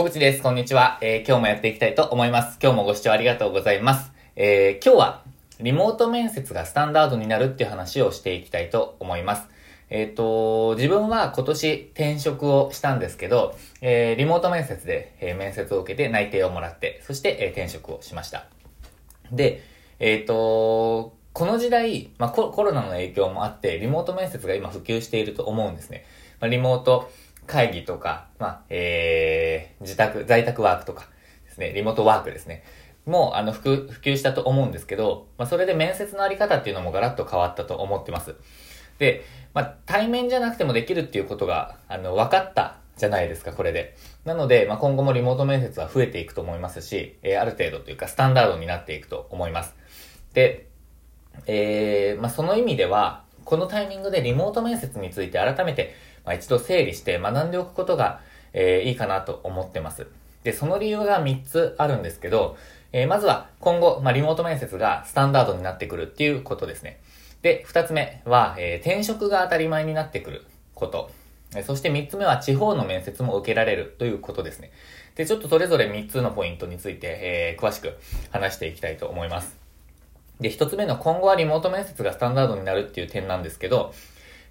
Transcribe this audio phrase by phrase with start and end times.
[0.00, 0.42] 小口です。
[0.42, 2.58] こんにちは、えー、今日もやっていきたいと思います。
[2.62, 4.10] 今日もご視聴ありがとうございます。
[4.34, 5.22] えー、今日は
[5.60, 9.46] リモート面接がスタンダードになるっていう話をしていきたいと思います。
[9.90, 18.46] えっ、ー、と、自分は今年転職をしたんですけど、え、リモート面接で、え、面接を受けて内定をもらって、そして、え、転職をしました。
[19.30, 19.62] で、
[19.98, 26.06] えっ、と、この時代、まあコ、コロナの影響もあって、リモート面接が今普及していると思うんですね。
[26.40, 27.10] まあ、リモート
[27.46, 31.08] 会議とか、まあ、えー、自宅、在宅ワークとか
[31.44, 32.62] ですね、リモートワークですね。
[33.06, 38.36] もう、あの、普及したと思うんですけど、まあ、それで面接のあり方っていうのもガラッと変わったと思ってます。
[38.98, 43.96] で、まあ、対面じゃなくてもできるっていうことが、あの、分かったじゃないですか、これで。
[44.24, 49.74] なので、まあ、今後もリモート面接は増えていくと思いますし、えー、ある程度というか、スタンダードになっていくと思います。
[50.34, 50.68] で、
[51.46, 55.94] えー、まあ、その意味では、このタイミングでリモート面接について改めて、
[56.30, 58.20] まあ、一度整理して学んでおくことが、
[58.52, 60.06] えー、いいかなと思ってます。
[60.44, 62.56] で、その理由が3つあるんですけど、
[62.92, 67.00] えー、まずは今後、まあ、リモート面接がスタンダードになってくるっていうことですね。
[67.42, 70.44] で、2つ目は、えー、転職が当たり前になってくる
[70.76, 71.10] こと。
[71.66, 74.70] そして3つ目は地方の面接も受けられるということですね。
[75.16, 77.98] で、ちょっとそれぞれ3つのポイントについて、えー、詳しく
[78.30, 79.56] 話していきたいと思います。
[80.40, 83.92] で、1つ目の今後はリモート面接がスタンダードになるっていう点なんですけど、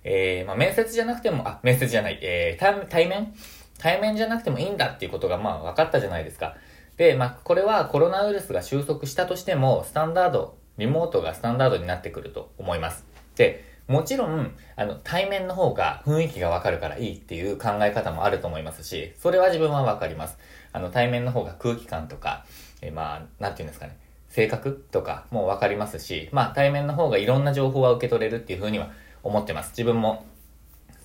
[0.04, 3.34] えー、まあ、面接じゃなくても、あ、面接じゃない、えー、対面？
[3.78, 6.56] 対面じゃなくてもいいんだっていうことが、まあ、分かったじゃないですか。
[6.98, 13.06] で、まあ、これはコロナウイルスが収束したとしても、スタンダード、リモートがスタンダードになってくると思います。
[13.36, 20.38] で、もちろん、あの、対面の方が雰囲気がわかるからいいっていう考え方もあると思いますし、それは自分はわかります。
[20.74, 22.46] あの、対面の方が空気感とか、
[22.82, 23.98] えー、まあ、なんていうんですかね、
[24.28, 28.92] 性格とかもわかりますし、まあ、対面の方がいろんな情報は受け取れるっていうふうには
[29.24, 29.72] 思ってます。
[29.72, 30.26] 自分も、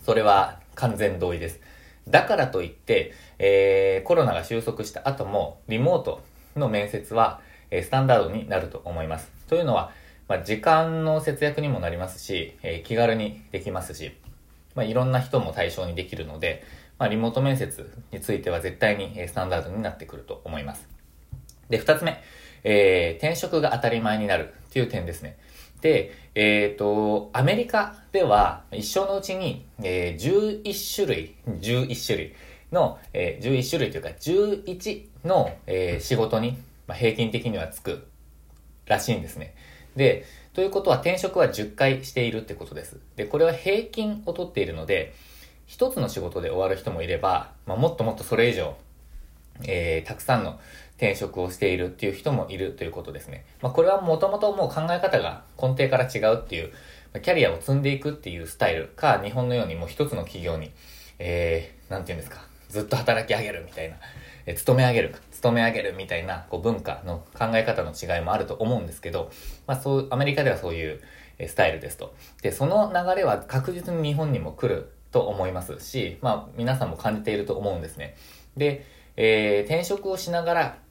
[0.05, 1.61] それは完全同意です。
[2.09, 6.23] だからといって、えー、コロナが収束した後も、リモート
[6.57, 9.31] の面接は、えー、スタンダードになると思います。
[9.49, 9.93] というのは、
[10.29, 14.13] まあ、時間の節約にもなりますし、えー、気軽にできますし、
[14.75, 16.65] まあ、いろんな人も対象にできるので、
[16.99, 20.89] まあ、リモート面接については絶対にえスタンダードになってくると思います。
[21.69, 22.23] で、二つ目、
[22.63, 25.37] えー、転職が当たり前になるっていう点ですね。
[25.85, 32.35] で、えっ、ー、と、アメリカでは一生のうちに、えー、11種類、11種類
[32.73, 36.57] の、えー、11種類というか11の、えー、仕事に、
[36.87, 38.07] まあ、平均的にはつく
[38.87, 39.55] らしいんですね。
[39.95, 40.25] で、
[40.55, 42.97] ということは転職は10回しているってことです。
[43.17, 45.13] で、これは平均をとっているので、
[45.67, 48.75] 一つの仕事で終わる人もいれば、まあ、もっともっとそれ以上、
[49.67, 50.59] えー、たくさんの
[51.05, 53.45] 転職をしているっていう人もいるということですね。
[53.61, 56.73] まあ、これはもともともう考え方が根底から違うっていう、
[57.21, 60.73] キャリアを積んでいくっていうスタイルか、日本のようにもう一つの企業に、
[61.19, 63.97] えー、なんて言うんですか、ずっと働き上げるみたいな、
[64.47, 69.31] えー、勤め上げる、勤め上げるみたいな、こう文化の考え方の違いもあると思うんですけど、
[69.67, 71.01] まあそう、アメリカではそういう
[71.47, 72.15] スタイルですと。
[72.43, 78.17] で、その流れは確実に日本にも来ると思いますし、まあ皆さんも感じていると思うんですね。
[78.57, 78.87] で、
[79.17, 80.84] えー、転職をしながら、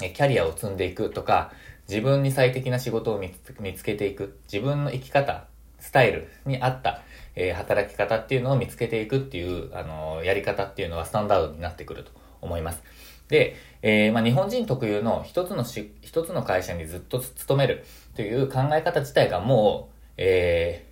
[0.00, 1.52] キャリアを積んでいくとか、
[1.88, 5.46] 自分に最適な仕事を見つけていく、自分の生き方、
[5.80, 7.02] スタイルに合った、
[7.34, 12.82] えー、働き方っていうのを見つけていくっていう、あのー、やり方っていうのはスタンダードになってくると思います。
[13.28, 17.84] で、えー、まあ、日本人特有の一つのし、一つの会社にずっと勤める
[18.14, 20.86] という考え方自体がもう、え、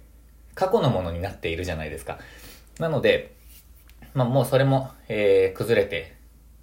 [0.55, 2.19] 過去のものになっているじゃないですか。
[2.79, 3.35] なので、
[4.15, 6.18] まあ、もうそれも、え、崩れて、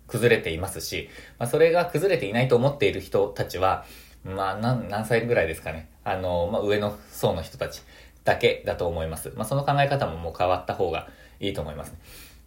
[0.08, 3.86] 崩れていますし、まあ、それが崩れていないと思っている人たちは、
[4.24, 5.90] まあ、何、何歳ぐらいですかね。
[6.04, 7.82] あの、まあ、上の層の人たち
[8.24, 9.32] だけだと思います。
[9.36, 11.08] まあ、その考え方ももう変わった方が
[11.40, 11.94] いいと思います、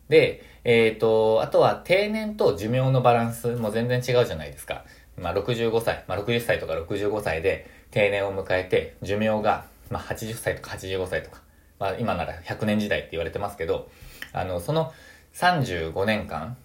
[0.09, 4.85] で、えっ、ー、と、あとは定年と寿命のバランスも全然違うじゃないですか。
[5.17, 11.43] まあ、65歳、まあ、60歳とか65歳で定年を迎えて、寿命が、まあ、80歳とか85歳とか、
[11.79, 13.91] まあ、今なら100年時代って言われてますけど、
[14.33, 14.93] あの、その
[15.35, 16.57] 35年間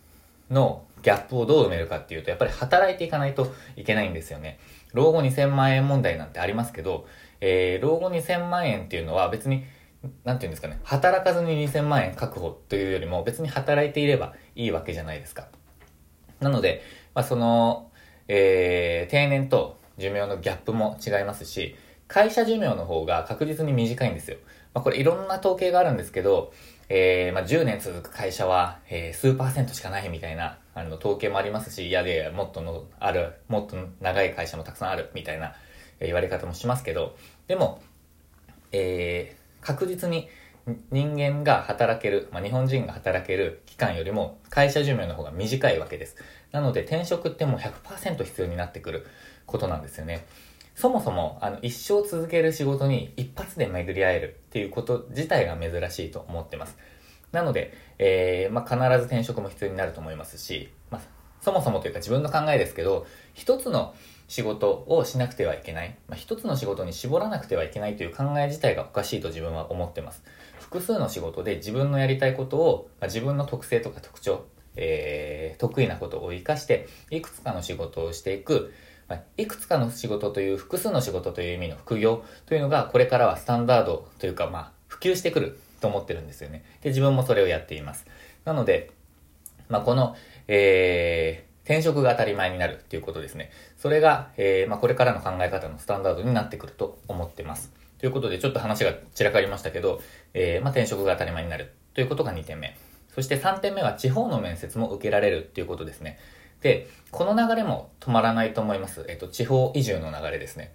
[0.54, 4.60] のギャップをどう埋めるかっていうと、やっぱり働いていかないといけないんですよね。
[4.94, 7.06] 老後2000万円問題なんてありますけど、
[7.42, 9.66] えー、老後2000万円っていうのは別に、
[10.24, 15.48] なんていうんですかね、働かずに2000万円確保というよりも別に働いていればいいわけじゃないですか。
[16.40, 16.82] なので、
[17.14, 17.92] まあ、その、
[18.28, 21.76] えー、定年と寿命のギャップも違いますし、
[22.08, 24.38] 会社寿命の方が確実に短いんですよ。
[24.74, 26.54] まあ、これいろんな統計があるんですけど、
[26.90, 35.54] えー、まあ、10年続く会社は、えー、数パーセントしかないみたいな、あの、統計もありますし、いやで、もっとの、ある、もっと長い会社もたくさんある、みたいな、
[36.00, 37.16] え、言われ方もしますけど、
[37.48, 37.82] でも、
[38.72, 40.28] えー、確実に
[40.92, 46.16] 人間が働ける、まあ、日本人が働ける期間よりも会社寿命の方が短いわけです。
[46.52, 49.06] なので転職ってもう100%必要になってくる
[49.46, 50.26] ことなんですよね。
[50.76, 56.78] そもそも、あの、一生続ける仕事に一発で巡り合えるっていうこと自体が珍しいと思ってます。
[57.32, 61.02] なので、えー、まあ、必ず転職も必要になると思いますし、まあ、
[61.42, 63.94] そもそもというか自分の考えですけど、一つの
[64.28, 65.96] 仕事をしなくてはいけない。
[66.08, 70.24] まあ、一つの仕事に絞らなくてはいけないという考え自体がおかしいと自分は思ってます。
[70.60, 74.46] 複数の仕事で自分のやりたいことを、まあ、自分の特性とか特徴、
[74.76, 78.74] えー、得意なことを活かして、いくつかの仕事をしていく、
[79.14, 86.64] まあ、いくつかの仕事という複数の仕事という意味の副業というのがこれからはスタンダードというかまあ普及してくると思ってるんですよね。
[86.82, 88.06] で、自分もそれをやっています。
[88.46, 88.92] なので、
[89.70, 90.16] まあ、この、
[90.48, 93.52] えー、転職が当たり前になるっていうことですね。
[93.78, 97.74] それが、えー、まあ、これからの考え方のスタンダードになってくると思ってます。
[98.00, 100.02] ということで、ちょっと話が散らかりましたけど、
[100.34, 102.78] えー、まあ、転職が当たり前になるということが2点目。
[103.14, 106.18] そして3点目は地方の面接も受けられるっていうことですね。
[106.64, 109.06] で、この流れも止まらないと思います。
[109.08, 110.74] えっと、地方移住の流れですね。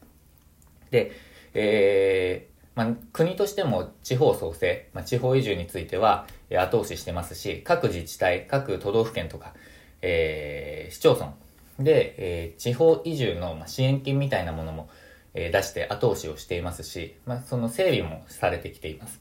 [0.90, 1.10] で、
[1.54, 9.54] えー、まあ、国としても地方創生、まあ、地方移住については後押ししてますし、各自治体、各都道府県とか、
[10.02, 11.32] えー、市町村
[11.80, 14.88] で、えー、地方移住の支援金みたいなものも、
[15.34, 19.20] えー、出して後押しをしていますし、まあ、その整備もされてきています。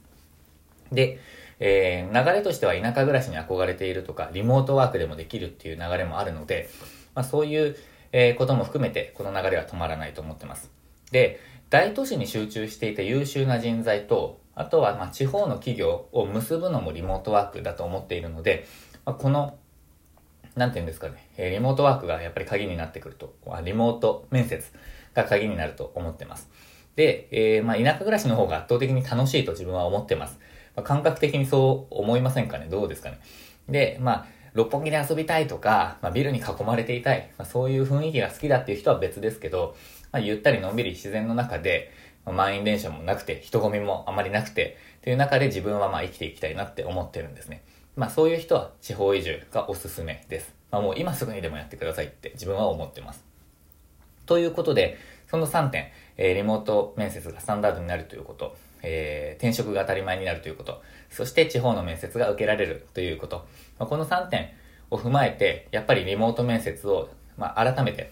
[0.92, 1.18] で、
[1.60, 6.68] えー、流れとしては田舎暮らしに憧れているとか、リモートワークでもできるっていう流れもあるので、
[7.14, 7.76] まあ、そういう、
[8.12, 10.70] えー、ことも含めて、この流れは止まらないと思ってます。
[11.10, 11.40] で、
[11.70, 18.66] 大都市に集中していた優秀な人材と、あとは、まあ、地方の企業を結ぶのもリモートワークだと思っているので、
[19.04, 19.56] まあ、この
[20.58, 23.32] なんて言うんですかね、えリモートワークがやっぱり鍵になってくると、
[23.64, 24.66] リモート面接
[25.14, 26.50] が鍵になると思ってます。
[26.96, 30.38] で、えー、まあ、田舎暮らしの方が圧倒的に楽しいと自分は思ってます。
[30.78, 32.68] まあ、感覚的にそう思いませんかね？
[32.70, 33.18] どうですかね？
[33.68, 39.74] で、まあ、六本木で遊びたいとか、まあ、ビルに囲まれていたい、まあ、そういう雰囲気が好きだっていう人は別ですけど、
[40.12, 41.90] まあ、ゆったりのんびり自然の中で、
[42.24, 47.64] まあ、満員電車もなくて、人混みもあまりなくて、という中で自分はまあ生きていきたいなって思ってるんですね。
[47.96, 50.54] まあそういう人は地方移住がおすすめです。
[50.70, 53.24] まあもう今すぐにでもやってくださいって自分は思ってます。
[54.26, 54.96] ということで、
[55.28, 63.46] その3点、えー、リモート面接がスタンダードになるということ、えー、転職が当たり前になるということ、そして地方の面接が受けられるということ、
[63.78, 64.50] まあ、この3点
[64.90, 68.10] を踏まえて、やっぱりリモート面接を、まあ、改めて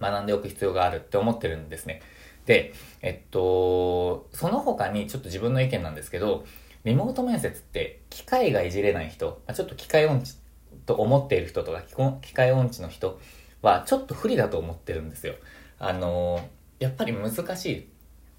[0.00, 2.00] 学んでおく必要があるって思ってるんですね。
[2.46, 2.72] で、
[3.02, 6.44] えっと、その他にちょっと自分の意見なんですけど、
[6.84, 10.36] リモート面接って機械がいじれない人、まあ、ちょっと機械音痴
[10.84, 11.82] と思っている人とか
[12.20, 13.18] 機械音痴の人
[13.62, 15.34] はちょっと不利だと思ってるんですよ。
[15.78, 16.48] あの、
[16.78, 17.88] やっぱり難しい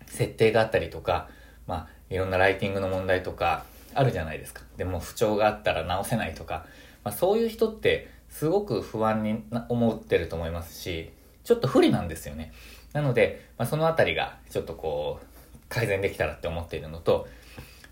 [0.07, 1.29] 設定があったりとか、
[1.67, 4.61] まあ、いろんなライティングの問題とかあるじゃないですか。
[4.77, 6.65] でも不調があったら直せないとか、
[7.03, 11.11] まあ、そういう人ってすごく不安に思ってると思いますし、
[11.43, 12.51] ちょっと不利なんですよね。
[12.93, 15.25] なので、まあ、そのあたりがちょっとこう、
[15.69, 17.27] 改善できたらって思っているのと、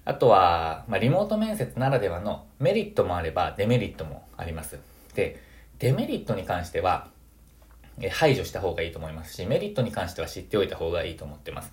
[0.05, 4.79] あとは、まあ、リモート面接ならではのメリットもあればデメリットもあります。
[5.15, 5.39] で、
[5.79, 7.07] デメリットに関しては、
[8.11, 11.71] 排除した方がいいと思いますし、メリットに関しては知っておいた方がいいと思ってます。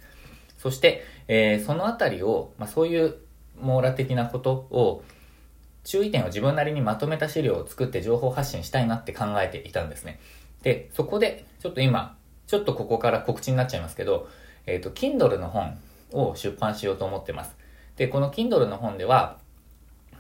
[0.58, 3.16] そして、えー、そのあたりを、まあ、そういう
[3.58, 5.02] 網羅的なことを、
[5.82, 10.20] 注意点を自分なりにまとめた資料を作って情報発信したいなって考えていたんですね。
[10.62, 14.28] で、そこで、ちょっと今、ちょっとここから告知になっちゃいますけど、
[14.66, 15.78] えっ、ー、と、Kindle の本
[16.12, 17.56] を出版しようと思ってます。
[17.96, 19.38] で、この Kindle の本では、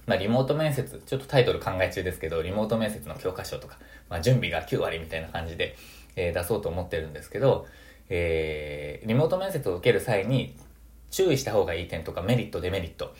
[0.06, 3.78] まあ、リモート面接、ちょっとタイトル考え中ですけど、リモート面接の教科書とか、
[4.08, 5.76] まあ、準備が9割みたいな感じで、
[6.16, 7.66] えー、出そうと思ってるんですけど、
[8.08, 10.56] えー、リモート面接を受ける際に
[11.10, 13.14] 注意した方がいい点とかメリット、デメリット、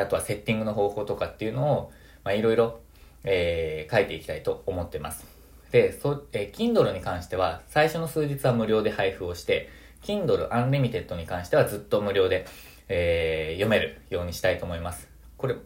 [0.00, 1.92] あとはセッティングの方法とかっていうのを、
[2.24, 2.80] まあ、いろいろ、
[3.24, 5.26] えー、書いていきたいと思ってます。
[5.70, 9.68] で、そ、えー、Kindle に関しては、最初の数日は無料で配布をして、
[10.02, 12.46] Kindle Unlimited に関してはずっと無料で、
[12.88, 15.08] えー、読めるようにしたいと思います。
[15.36, 15.56] これ、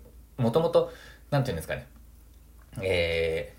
[0.41, 0.93] もともと、
[1.31, 1.87] なんていうんですかね、
[2.81, 3.55] え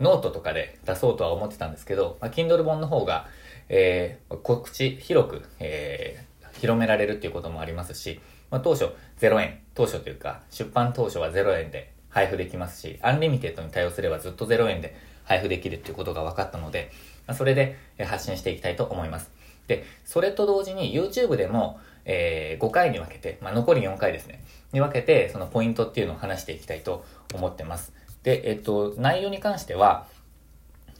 [0.00, 3.26] ー、ノートとかで出そうとは思ってたんですけど、まあ、Kindle 本の方が、
[3.68, 16.90] えー、告知、広く、えー、広められるっていうこともありますし、まあ、当初0円、当初というか、出版当初は0円で配布できますし、アンリミテッドに対応すればずっと0円で配布できるっていうことが分かったので、
[17.26, 19.30] まあ、それで発信していきたいと思います。
[19.66, 24.42] で、それと同時に YouTube でも、えー、5回に分けて、まあ、残り4回ですね、
[24.72, 27.04] に分けて、そのポイントっていうのを話していきたいと
[27.34, 27.92] 思ってます。
[28.22, 30.06] で、えっと、内容に関しては、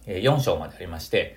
[0.07, 1.37] えー、4章までありまして、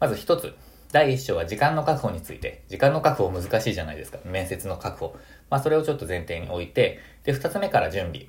[0.00, 0.54] まず1つ、
[0.92, 5.16] 第1章は時間の確保について、時間の確保難しいじゃないですか、面接の確保。
[5.50, 8.26] まあ、それをちょっと前提に置いて、で、二つ目から準備。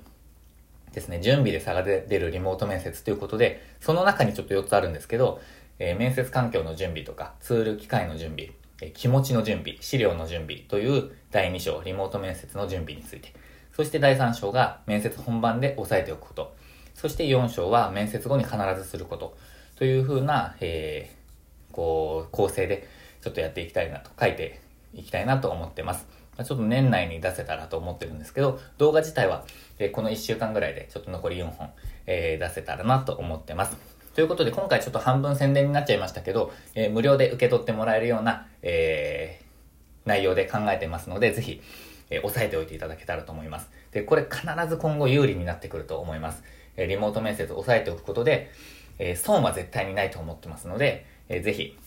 [0.93, 5.39] ですね、準備で差が出るリモート面接ということで、その中にちょっと4つあるんですけど、
[5.79, 13.33] えー、面接環境の準備とか、ツール機械の準備、えー、気持ちの準備、資料の準備という第2章、リモート面接の準備について。
[13.73, 16.55] そして第3章が面接本番で押さえておくこと。
[16.95, 19.37] そして4章は面接後に必ずすること。
[19.75, 22.87] というふうな、えー、こう、構成で
[23.21, 24.59] ちょっとやっていきたいなと、書いて
[24.93, 26.07] いきたいなと思ってます。
[26.43, 29.45] ちょっと年内に出せたらと思ってるんですけど、動画自体は、
[29.79, 31.69] えこの1週間ぐらいでちょっと残り4本、
[32.05, 33.96] えー、出せたらなと思ってます。
[34.17, 41.61] ということで、今回ちょっと半分宣伝になっちゃいましたけど、えー、無料で受け取ってもらえるような、えー、内容で考えてますので、ぜひ、
[42.09, 43.69] えー、押さえておいていただけたらと思います。
[43.91, 46.41] で、これ必ず今後有利になってくると思います。
[46.77, 48.49] え、リモート面接押さえておくことで、
[48.97, 51.77] え、損は絶対にないと思ってますので、えー、ぜひ、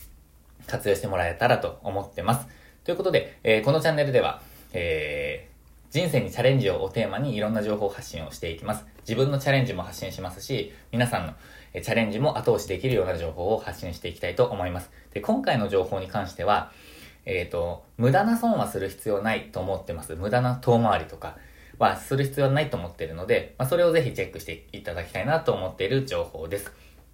[0.67, 2.47] 活用してもらえたらと思ってます。
[2.85, 5.49] ということで、えー、このチャンネルでは、え、
[5.89, 8.85] 人生にチャレンジをおテーマにいろんな情報発信をしていきます。
[9.01, 11.33] 自分のチャレンジも発信しますし、皆さんの
[11.73, 14.91] チャレンジも後押しできるような情報を発信していきたいと思います。
[15.13, 16.71] で、今回の情報に関しては、
[17.25, 20.15] えっ、ー、と、無駄な損はする必要ないと思ってます。
[20.15, 21.37] 無駄な遠回りとか
[21.77, 26.71] はする必要はないと思っているので、まあ、それをぜひチェックしていただきたいなと思っている情報です。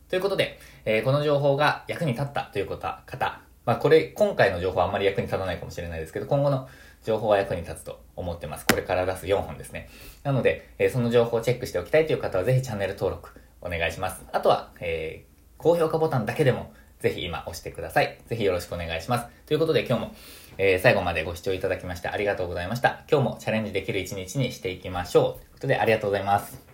[0.10, 6.70] ということで、えー、この情報が役に立ったということは方、まあこれ、今回の情報はあんまり役に立たないかもしれないですけど、今後の
[7.04, 8.66] 情報は役に立つと思ってます。
[8.66, 9.90] これから出す4本ですね。
[10.24, 13.32] なので、えー、その情報をチェックしておきたいという方はぜひチャンネル登録
[13.62, 14.24] お願いします。
[14.32, 16.72] あとは、えー、高評価ボタンだけでも
[17.02, 18.18] ぜひ今押してください。
[18.28, 19.28] ぜひよろしくお願いします。
[19.46, 20.16] ということで今日も、
[20.58, 23.04] えー、最後までご視聴いただきましてありがとうございました。
[23.12, 25.40] 今日もチャレンジできる一日にしていきましょう。
[25.40, 26.68] ということでありがとうございます。